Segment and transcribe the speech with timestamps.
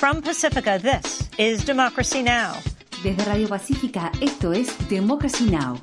[0.00, 2.54] From Pacifica, this is Democracy Now!
[3.02, 5.78] Desde Radio Pacífica, esto es Democracy Now!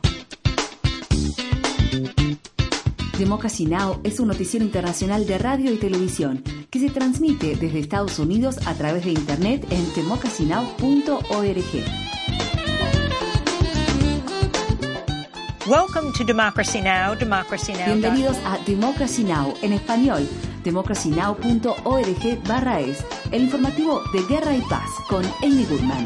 [3.19, 4.01] Democracy Now!
[4.03, 8.73] es un noticiero internacional de radio y televisión que se transmite desde Estados Unidos a
[8.73, 12.06] través de Internet en democracynow.org.
[15.67, 17.13] Welcome to Democracy Now!
[17.13, 17.87] Democracy Now!
[17.87, 19.53] Bienvenidos a Democracy Now!
[19.61, 20.25] en español,
[20.63, 26.05] democracynow.org barra es, el informativo de Guerra y Paz con Amy Goodman.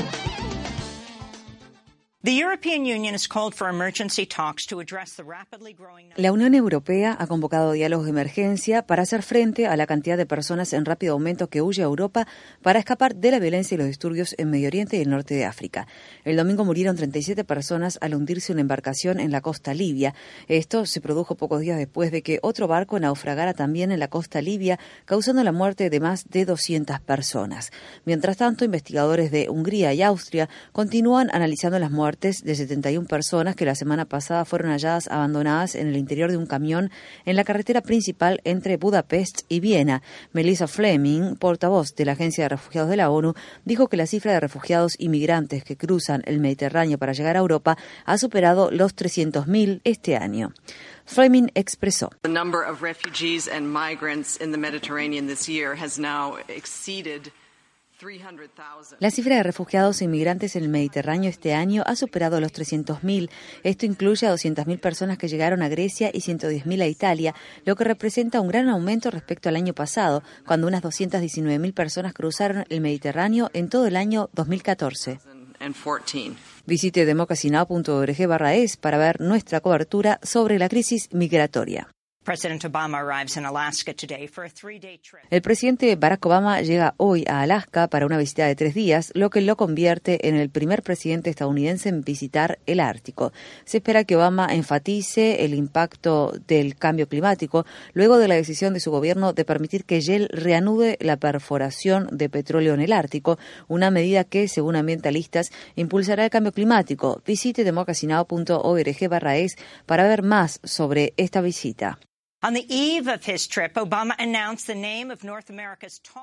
[6.17, 10.27] La Unión Europea ha convocado diálogos de emergencia para hacer frente a la cantidad de
[10.27, 12.27] personas en rápido aumento que huye a Europa
[12.61, 15.45] para escapar de la violencia y los disturbios en Medio Oriente y el norte de
[15.45, 15.87] África.
[16.23, 20.13] El domingo murieron 37 personas al hundirse una embarcación en la costa libia.
[20.47, 24.43] Esto se produjo pocos días después de que otro barco naufragara también en la costa
[24.43, 27.71] libia, causando la muerte de más de 200 personas.
[28.05, 33.65] Mientras tanto, investigadores de Hungría y Austria continúan analizando las muertes de 71 personas que
[33.65, 36.91] la semana pasada fueron halladas abandonadas en el interior de un camión
[37.25, 40.01] en la carretera principal entre Budapest y Viena.
[40.33, 43.33] Melissa Fleming, portavoz de la Agencia de Refugiados de la ONU,
[43.65, 47.77] dijo que la cifra de refugiados inmigrantes que cruzan el Mediterráneo para llegar a Europa
[48.05, 50.53] ha superado los 300.000 este año.
[51.05, 52.09] Fleming expresó.
[52.21, 52.29] The
[58.99, 63.29] la cifra de refugiados e inmigrantes en el Mediterráneo este año ha superado los 300.000.
[63.63, 67.35] Esto incluye a 200.000 personas que llegaron a Grecia y 110.000 a Italia,
[67.65, 72.65] lo que representa un gran aumento respecto al año pasado, cuando unas 219.000 personas cruzaron
[72.69, 75.19] el Mediterráneo en todo el año 2014.
[76.65, 81.87] Visite democracynow.org barra es para ver nuestra cobertura sobre la crisis migratoria.
[85.31, 89.31] El presidente Barack Obama llega hoy a Alaska para una visita de tres días, lo
[89.31, 93.33] que lo convierte en el primer presidente estadounidense en visitar el Ártico.
[93.65, 98.81] Se espera que Obama enfatice el impacto del cambio climático luego de la decisión de
[98.81, 103.89] su gobierno de permitir que Shell reanude la perforación de petróleo en el Ártico, una
[103.89, 107.23] medida que, según ambientalistas, impulsará el cambio climático.
[107.25, 109.55] Visite democracynow.org barra es
[109.87, 111.97] para ver más sobre esta visita.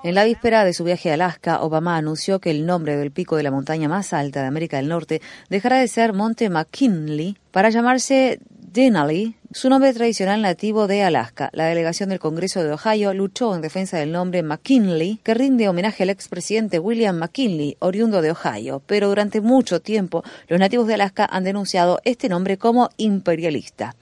[0.02, 3.36] En la víspera de su viaje a Alaska, Obama anunció que el nombre del pico
[3.36, 7.70] de la montaña más alta de América del Norte dejará de ser Monte McKinley para
[7.70, 11.50] llamarse Denali, su nombre tradicional nativo de Alaska.
[11.52, 16.02] La delegación del Congreso de Ohio luchó en defensa del nombre McKinley, que rinde homenaje
[16.02, 21.28] al expresidente William McKinley, oriundo de Ohio, pero durante mucho tiempo los nativos de Alaska
[21.30, 23.94] han denunciado este nombre como imperialista.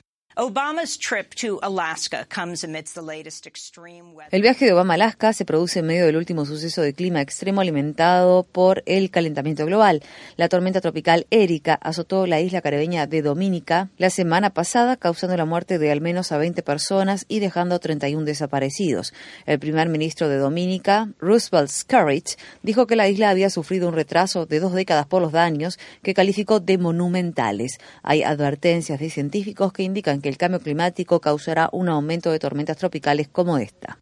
[4.30, 7.22] El viaje de Obama a Alaska se produce en medio del último suceso de clima
[7.22, 10.02] extremo alimentado por el calentamiento global.
[10.36, 15.46] La tormenta tropical Erika azotó la isla caribeña de Dominica la semana pasada, causando la
[15.46, 19.14] muerte de al menos a 20 personas y dejando 31 desaparecidos.
[19.46, 24.44] El primer ministro de Dominica, Roosevelt Scarrett, dijo que la isla había sufrido un retraso
[24.44, 27.78] de dos décadas por los daños que calificó de monumentales.
[28.02, 32.76] Hay advertencias de científicos que indican que el cambio climático causará un aumento de tormentas
[32.76, 33.98] tropicales como esta.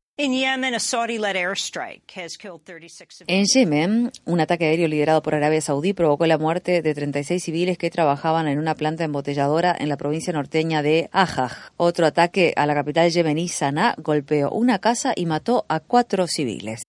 [3.26, 7.78] En Yemen, un ataque aéreo liderado por Arabia Saudí provocó la muerte de 36 civiles
[7.78, 11.72] que trabajaban en una planta embotelladora en la provincia norteña de Ajaj.
[11.76, 16.83] Otro ataque a la capital yemení, Sanaa, golpeó una casa y mató a cuatro civiles.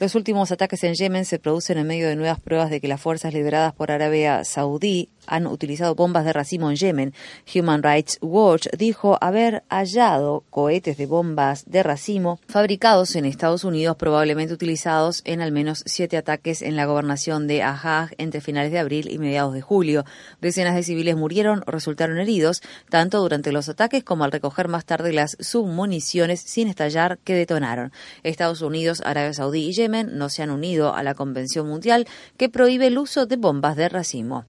[0.00, 3.00] Los últimos ataques en Yemen se producen en medio de nuevas pruebas de que las
[3.00, 7.14] fuerzas lideradas por Arabia Saudí han utilizado bombas de racimo en Yemen.
[7.54, 13.96] Human Rights Watch dijo haber hallado cohetes de bombas de racimo fabricados en Estados Unidos,
[13.96, 18.78] probablemente utilizados en al menos siete ataques en la gobernación de Ahaj entre finales de
[18.78, 20.06] abril y mediados de julio.
[20.40, 24.86] Decenas de civiles murieron o resultaron heridos, tanto durante los ataques como al recoger más
[24.86, 26.93] tarde las submuniciones sin estallar
[27.24, 27.92] que detonaron.
[28.22, 32.06] Estados Unidos, Arabia Saudí y Yemen no se han unido a la Convención Mundial
[32.36, 34.46] que prohíbe el uso de bombas de racimo.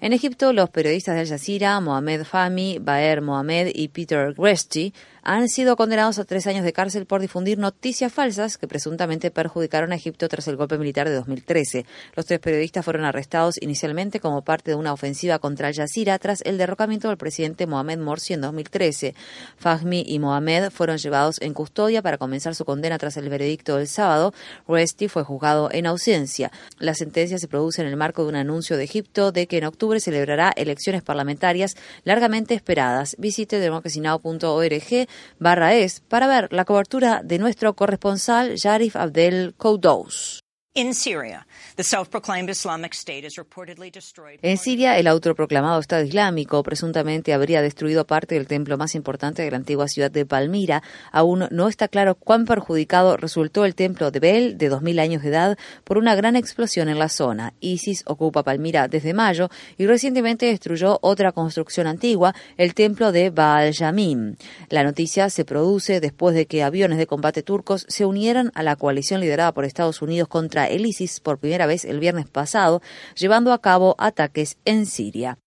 [0.00, 4.94] En Egipto, los periodistas de Al Jazeera, Mohamed Fahmy, Baer Mohamed y Peter Gresti,
[5.24, 9.92] han sido condenados a tres años de cárcel por difundir noticias falsas que presuntamente perjudicaron
[9.92, 11.86] a Egipto tras el golpe militar de 2013.
[12.14, 16.40] Los tres periodistas fueron arrestados inicialmente como parte de una ofensiva contra Al Jazeera tras
[16.42, 19.14] el derrocamiento del presidente Mohamed Morsi en 2013.
[19.56, 23.86] Fahmy y Mohamed fueron llevados en custodia para comenzar su condena tras el veredicto del
[23.86, 24.34] sábado.
[24.66, 26.50] Resti fue juzgado en ausencia.
[26.78, 29.56] La la sentencia se produce en el marco de un anuncio de Egipto de que
[29.56, 31.74] en octubre celebrará elecciones parlamentarias
[32.04, 33.16] largamente esperadas.
[33.18, 35.08] Visite democracynow.org
[35.38, 40.41] barra es para ver la cobertura de nuestro corresponsal Yarif Abdel Koudous.
[40.74, 41.46] In Syria,
[41.76, 44.38] the self-proclaimed Islamic State is reportedly destroyed.
[44.40, 49.50] En Siria, el autoproclamado Estado Islámico presuntamente habría destruido parte del templo más importante de
[49.50, 50.82] la antigua ciudad de Palmira.
[51.10, 55.28] Aún no está claro cuán perjudicado resultó el templo de Bel, de 2.000 años de
[55.28, 57.52] edad, por una gran explosión en la zona.
[57.60, 63.72] ISIS ocupa Palmira desde mayo y recientemente destruyó otra construcción antigua, el templo de Baal
[63.72, 64.36] Yamim.
[64.70, 68.76] La noticia se produce después de que aviones de combate turcos se unieran a la
[68.76, 72.82] coalición liderada por Estados Unidos contra el ISIS por primera vez el viernes pasado,
[73.16, 75.38] llevando a cabo ataques en Siria.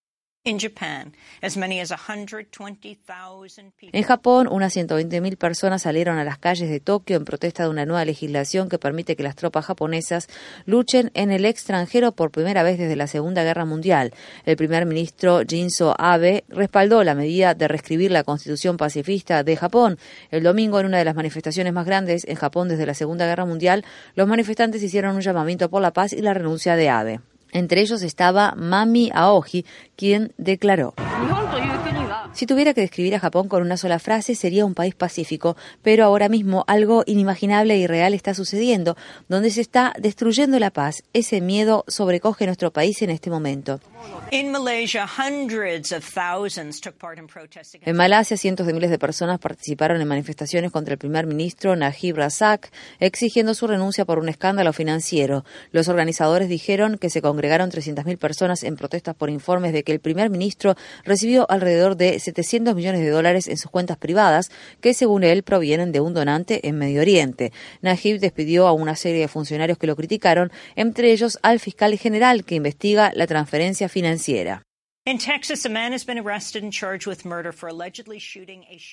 [3.93, 7.87] En Japón, unas 120.000 personas salieron a las calles de Tokio en protesta de una
[7.87, 10.27] nueva legislación que permite que las tropas japonesas
[10.67, 14.13] luchen en el extranjero por primera vez desde la Segunda Guerra Mundial.
[14.45, 19.97] El primer ministro Shinzo Abe respaldó la medida de reescribir la constitución pacifista de Japón.
[20.29, 23.45] El domingo, en una de las manifestaciones más grandes en Japón desde la Segunda Guerra
[23.45, 23.83] Mundial,
[24.13, 27.19] los manifestantes hicieron un llamamiento por la paz y la renuncia de Abe.
[27.55, 29.65] Entre ellos estaba Mami Aoji,
[29.95, 30.93] quien declaró.
[32.35, 36.03] Si tuviera que describir a Japón con una sola frase, sería un país pacífico, pero
[36.03, 38.97] ahora mismo algo inimaginable y real está sucediendo,
[39.29, 41.01] donde se está destruyendo la paz.
[41.13, 43.79] Ese miedo sobrecoge nuestro país en este momento.
[44.31, 44.51] En
[47.95, 52.69] Malasia, cientos de miles de personas participaron en manifestaciones contra el primer ministro Najib Razak,
[52.99, 55.45] exigiendo su renuncia por un escándalo financiero.
[55.71, 60.01] Los organizadores dijeron que se congregaron 300.000 personas en protestas por informes de que el
[60.01, 64.51] primer ministro recibió alrededor de 700 millones de dólares en sus cuentas privadas,
[64.81, 67.51] que según él provienen de un donante en Medio Oriente.
[67.81, 72.43] Najib despidió a una serie de funcionarios que lo criticaron, entre ellos al fiscal general
[72.43, 74.63] que investiga la transferencia financiera.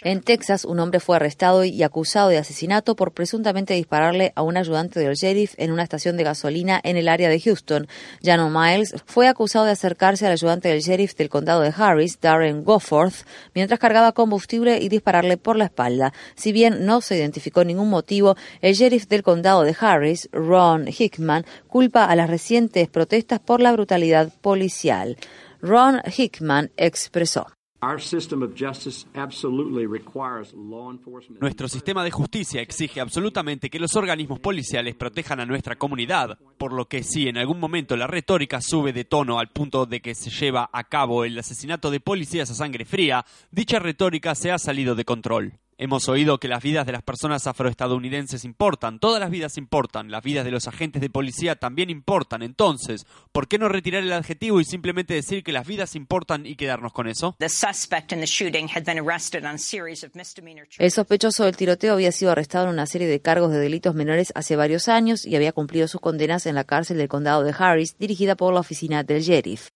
[0.03, 4.59] En Texas, un hombre fue arrestado y acusado de asesinato por presuntamente dispararle a un
[4.59, 7.89] ayudante del sheriff en una estación de gasolina en el área de Houston.
[8.23, 12.63] Jano Miles fue acusado de acercarse al ayudante del sheriff del condado de Harris, Darren
[12.63, 16.13] Goforth, mientras cargaba combustible y dispararle por la espalda.
[16.35, 21.47] Si bien no se identificó ningún motivo, el sheriff del condado de Harris, Ron Hickman,
[21.69, 25.17] culpa a las recientes protestas por la brutalidad policial.
[25.65, 27.47] Ron Hickman expresó.
[27.81, 31.41] Our system of justice absolutely requires law enforcement.
[31.41, 36.73] Nuestro sistema de justicia exige absolutamente que los organismos policiales protejan a nuestra comunidad, por
[36.73, 40.17] lo que si en algún momento la retórica sube de tono al punto de que
[40.17, 44.59] se lleva a cabo el asesinato de policías a sangre fría, dicha retórica se ha
[44.59, 45.61] salido de control.
[45.79, 50.23] Hemos oído que las vidas de las personas afroestadounidenses importan, todas las vidas importan, las
[50.23, 52.43] vidas de los agentes de policía también importan.
[52.43, 56.57] Entonces, ¿por qué no retirar el adjetivo y simplemente decir que las vidas importan y
[56.57, 57.37] quedarnos con eso?
[60.79, 64.33] El sospechoso del tiroteo había sido arrestado en una serie de cargos de delitos menores
[64.35, 67.97] hace varios años y había cumplido sus condenas en la cárcel del condado de Harris,
[67.99, 69.69] dirigida por la oficina del sheriff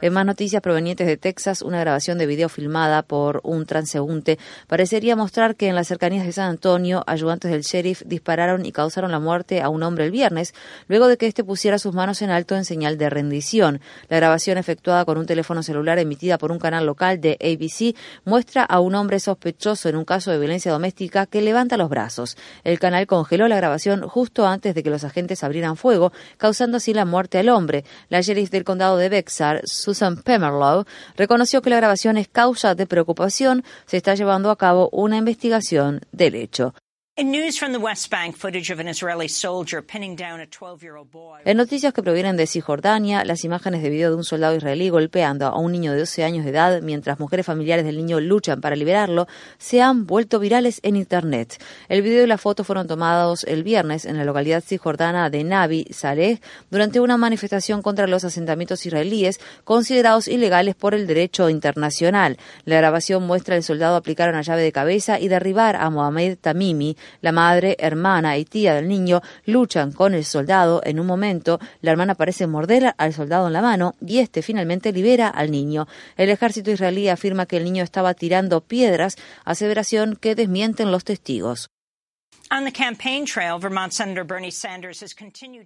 [0.00, 5.16] En más noticias provenientes de Texas, una grabación de video filmada por un transeúnte parecería
[5.16, 9.18] mostrar que en las cercanías de San Antonio, ayudantes del sheriff dispararon y causaron la
[9.18, 10.54] muerte a un hombre el viernes,
[10.88, 13.80] luego de que éste pusiera sus manos en alto en señal de rendición.
[14.08, 18.62] La grabación efectuada con un teléfono celular emitida por un canal local de ABC muestra
[18.62, 22.36] a un hombre sospechoso en un caso de violencia doméstica que levanta los brazos.
[22.64, 26.94] El canal congeló la grabación justo antes de que los agentes abrieran fuego, causando así
[26.94, 27.84] la muerte al hombre.
[28.08, 30.84] La sheriff del condado de Bexar, Susan Pemerlow,
[31.16, 33.64] reconoció que la grabación es causa de preocupación.
[33.86, 36.74] Se está llevando a cabo una investigación del hecho.
[37.18, 41.10] In news from the West Bank, footage of an Israeli soldier pinning down a 12-year-old
[41.10, 41.40] boy.
[41.46, 45.46] En noticias que provienen de Cisjordania, las imágenes de video de un soldado israelí golpeando
[45.46, 48.76] a un niño de 12 años de edad mientras mujeres familiares del niño luchan para
[48.76, 51.58] liberarlo se han vuelto virales en Internet.
[51.88, 55.86] El video y la foto fueron tomados el viernes en la localidad cisjordana de Nabi
[55.92, 62.36] Saleh durante una manifestación contra los asentamientos israelíes considerados ilegales por el derecho internacional.
[62.66, 66.94] La grabación muestra al soldado aplicar una llave de cabeza y derribar a Mohamed Tamimi,
[67.20, 70.80] la madre, hermana y tía del niño luchan con el soldado.
[70.84, 74.92] En un momento, la hermana parece morder al soldado en la mano y este finalmente
[74.92, 75.86] libera al niño.
[76.16, 81.70] El ejército israelí afirma que el niño estaba tirando piedras, aseveración que desmienten los testigos.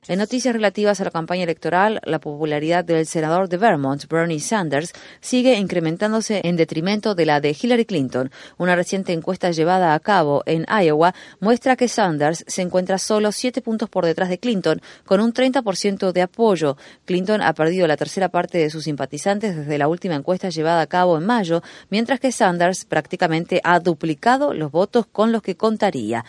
[0.09, 4.93] En noticias relativas a la campaña electoral, la popularidad del senador de Vermont, Bernie Sanders,
[5.21, 8.31] sigue incrementándose en detrimento de la de Hillary Clinton.
[8.57, 13.61] Una reciente encuesta llevada a cabo en Iowa muestra que Sanders se encuentra solo siete
[13.61, 16.79] puntos por detrás de Clinton, con un 30% de apoyo.
[17.05, 20.87] Clinton ha perdido la tercera parte de sus simpatizantes desde la última encuesta llevada a
[20.87, 26.25] cabo en mayo, mientras que Sanders prácticamente ha duplicado los votos con los que contaría.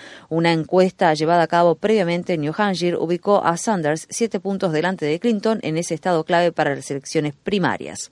[0.50, 5.20] Encuesta llevada a cabo previamente en New Hampshire ubicó a Sanders siete puntos delante de
[5.20, 8.12] Clinton en ese estado clave para las elecciones primarias.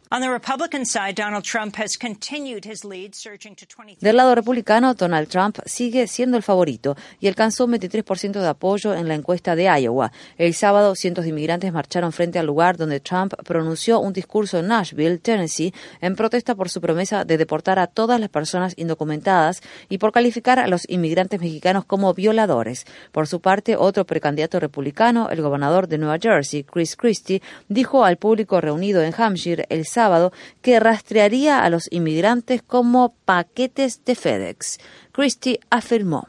[4.02, 8.94] Del lado republicano, Donald Trump sigue siendo el favorito y alcanzó un 23% de apoyo
[8.94, 10.12] en la encuesta de Iowa.
[10.38, 14.68] El sábado, cientos de inmigrantes marcharon frente al lugar donde Trump pronunció un discurso en
[14.68, 19.98] Nashville, Tennessee, en protesta por su promesa de deportar a todas las personas indocumentadas y
[19.98, 22.86] por calificar a los inmigrantes mexicanos como violadores.
[23.12, 28.18] Por su parte, otro precandidato republicano, el gobernador de Nueva Jersey, Chris Christie, dijo al
[28.18, 34.80] público reunido en Hampshire el sábado que rastrearía a los inmigrantes como paquetes de FedEx.
[35.12, 36.28] Christie afirmó.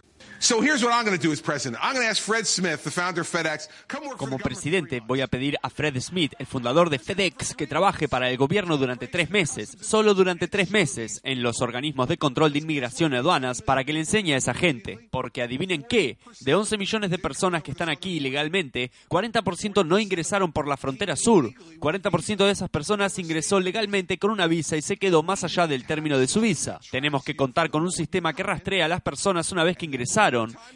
[4.17, 8.31] Como presidente, voy a pedir a Fred Smith, el fundador de FedEx, que trabaje para
[8.31, 12.61] el gobierno durante tres meses, solo durante tres meses, en los organismos de control de
[12.61, 15.09] inmigración y aduanas para que le enseñe a esa gente.
[15.11, 20.53] Porque adivinen qué, de 11 millones de personas que están aquí ilegalmente, 40% no ingresaron
[20.53, 21.53] por la frontera sur.
[21.79, 25.85] 40% de esas personas ingresó legalmente con una visa y se quedó más allá del
[25.85, 26.81] término de su visa.
[26.91, 30.30] Tenemos que contar con un sistema que rastrea a las personas una vez que ingresaron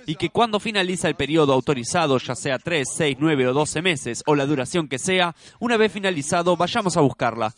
[0.06, 4.23] y que cuando finaliza el periodo autorizado, ya sea 3, 6, 9 o 12 meses
[4.26, 7.54] o la duración que sea, una vez finalizado vayamos a buscarla.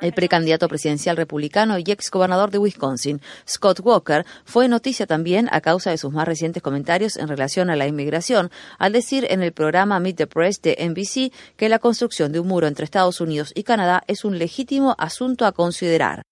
[0.00, 5.60] El precandidato presidencial republicano y ex gobernador de Wisconsin, Scott Walker, fue noticia también a
[5.60, 9.52] causa de sus más recientes comentarios en relación a la inmigración, al decir en el
[9.52, 13.52] programa Meet the Press de NBC que la construcción de un muro entre Estados Unidos
[13.54, 16.22] y Canadá es un legítimo asunto a considerar.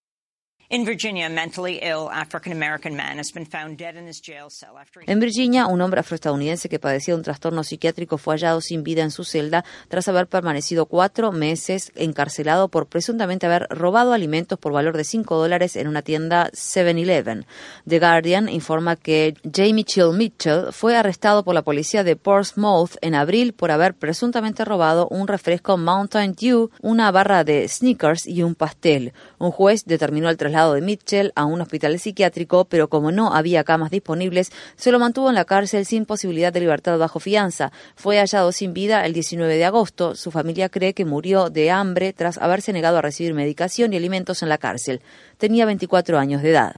[5.06, 9.12] En Virginia, un hombre afroestadounidense que padecía un trastorno psiquiátrico fue hallado sin vida en
[9.12, 14.96] su celda tras haber permanecido cuatro meses encarcelado por presuntamente haber robado alimentos por valor
[14.96, 17.46] de cinco dólares en una tienda 7-Eleven.
[17.88, 23.14] The Guardian informa que Jamie Chill Mitchell fue arrestado por la policía de Portsmouth en
[23.14, 28.56] abril por haber presuntamente robado un refresco Mountain Dew, una barra de sneakers y un
[28.56, 29.12] pastel.
[29.38, 33.62] Un juez determinó el traslado de Mitchell a un hospital psiquiátrico, pero como no había
[33.62, 37.72] camas disponibles, se lo mantuvo en la cárcel sin posibilidad de libertad bajo fianza.
[37.94, 40.14] Fue hallado sin vida el 19 de agosto.
[40.14, 44.42] Su familia cree que murió de hambre tras haberse negado a recibir medicación y alimentos
[44.42, 45.02] en la cárcel.
[45.38, 46.76] Tenía 24 años de edad.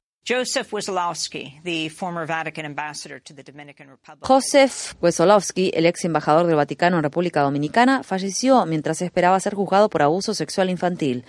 [4.20, 9.88] Joseph Wesolowski, el ex embajador del Vaticano en República Dominicana, falleció mientras esperaba ser juzgado
[9.88, 11.25] por abuso sexual infantil.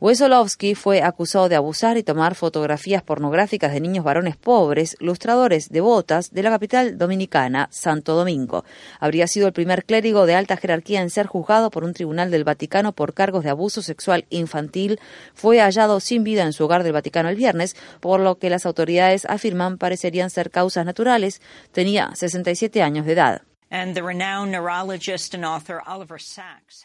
[0.00, 5.80] Wesolowski fue acusado de abusar y tomar fotografías pornográficas de niños varones pobres, lustradores de
[5.80, 8.64] botas de la capital dominicana, Santo Domingo.
[9.00, 12.44] Habría sido el primer clérigo de alta jerarquía en ser juzgado por un tribunal del
[12.44, 15.00] Vaticano por cargos de abuso sexual infantil.
[15.34, 18.66] Fue hallado sin vida en su hogar del Vaticano el viernes, por lo que las
[18.66, 21.42] autoridades afirman parecerían ser causas naturales.
[21.72, 23.47] Tenía 67 años de edad.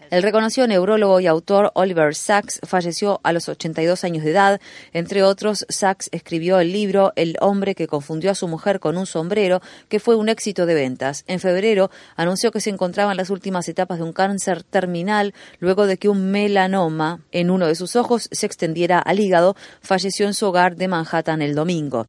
[0.10, 4.62] El reconocido neurólogo y autor Oliver Sacks falleció a los 82 años de edad.
[4.92, 9.06] Entre otros, Sacks escribió el libro El hombre que confundió a su mujer con un
[9.06, 11.24] sombrero, que fue un éxito de ventas.
[11.28, 15.86] En febrero anunció que se encontraba en las últimas etapas de un cáncer terminal luego
[15.86, 19.56] de que un melanoma en uno de sus ojos se extendiera al hígado.
[19.82, 22.08] Falleció en su hogar de Manhattan el domingo.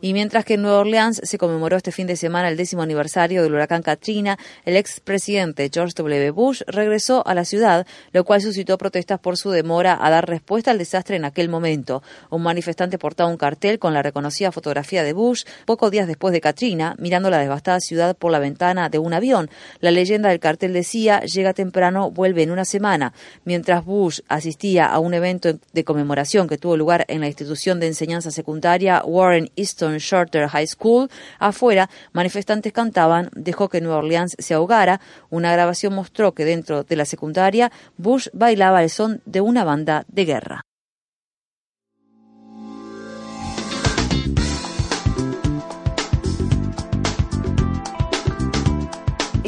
[0.00, 3.42] Y mientras que en Nueva Orleans se conmemoró este fin de semana el décimo aniversario
[3.42, 6.30] del huracán Katrina, el expresidente George W.
[6.30, 10.70] Bush regresó a la ciudad, lo cual suscitó protestas por su demora a dar respuesta
[10.70, 12.02] al desastre en aquel momento.
[12.30, 16.40] Un manifestante portaba un cartel con la reconocida fotografía de Bush pocos días después de
[16.40, 19.50] Katrina, mirando la devastada ciudad por la ventana de un avión.
[19.80, 23.12] La leyenda del cartel decía, llega temprano, vuelve en una semana.
[23.44, 27.88] Mientras Bush asistía a un evento de conmemoración que tuvo lugar en la institución de
[27.88, 31.10] enseñanza secundaria Warren Easton Shorter High School.
[31.38, 35.00] Afuera, manifestantes cantaban Dejó que Nueva Orleans se ahogara.
[35.30, 40.04] Una grabación mostró que dentro de la secundaria, Bush bailaba el son de una banda
[40.08, 40.60] de guerra.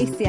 [0.01, 0.29] Este